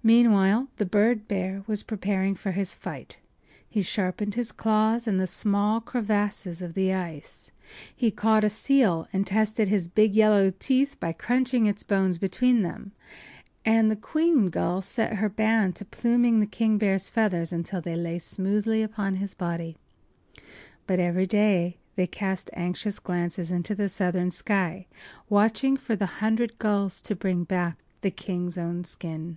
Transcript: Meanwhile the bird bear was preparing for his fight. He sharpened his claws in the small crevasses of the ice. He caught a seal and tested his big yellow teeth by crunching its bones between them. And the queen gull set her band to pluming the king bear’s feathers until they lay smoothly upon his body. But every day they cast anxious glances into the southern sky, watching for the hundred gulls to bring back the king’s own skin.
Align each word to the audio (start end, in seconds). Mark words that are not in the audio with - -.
Meanwhile 0.00 0.68
the 0.78 0.86
bird 0.86 1.28
bear 1.28 1.62
was 1.66 1.82
preparing 1.82 2.34
for 2.34 2.52
his 2.52 2.74
fight. 2.74 3.18
He 3.68 3.82
sharpened 3.82 4.36
his 4.36 4.52
claws 4.52 5.06
in 5.06 5.18
the 5.18 5.26
small 5.26 5.82
crevasses 5.82 6.62
of 6.62 6.72
the 6.72 6.94
ice. 6.94 7.50
He 7.94 8.10
caught 8.10 8.42
a 8.42 8.48
seal 8.48 9.06
and 9.12 9.26
tested 9.26 9.68
his 9.68 9.86
big 9.86 10.14
yellow 10.14 10.48
teeth 10.48 10.98
by 10.98 11.12
crunching 11.12 11.66
its 11.66 11.82
bones 11.82 12.16
between 12.16 12.62
them. 12.62 12.92
And 13.66 13.90
the 13.90 13.96
queen 13.96 14.46
gull 14.46 14.80
set 14.80 15.16
her 15.16 15.28
band 15.28 15.76
to 15.76 15.84
pluming 15.84 16.40
the 16.40 16.46
king 16.46 16.78
bear’s 16.78 17.10
feathers 17.10 17.52
until 17.52 17.82
they 17.82 17.94
lay 17.96 18.18
smoothly 18.18 18.82
upon 18.82 19.16
his 19.16 19.34
body. 19.34 19.76
But 20.86 21.00
every 21.00 21.26
day 21.26 21.76
they 21.96 22.06
cast 22.06 22.48
anxious 22.54 22.98
glances 22.98 23.52
into 23.52 23.74
the 23.74 23.90
southern 23.90 24.30
sky, 24.30 24.86
watching 25.28 25.76
for 25.76 25.96
the 25.96 26.06
hundred 26.22 26.58
gulls 26.58 27.02
to 27.02 27.14
bring 27.14 27.44
back 27.44 27.78
the 28.00 28.10
king’s 28.12 28.56
own 28.56 28.84
skin. 28.84 29.36